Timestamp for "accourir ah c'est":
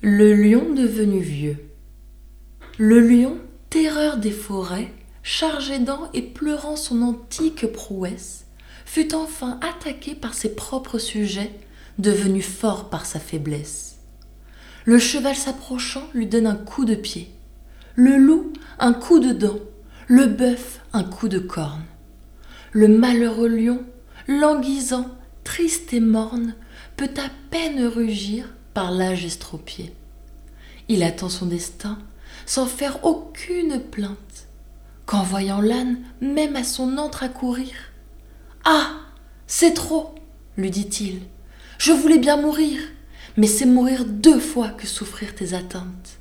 37.22-39.74